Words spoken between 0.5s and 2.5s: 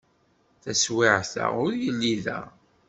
Taswiɛt-a ur yelli da.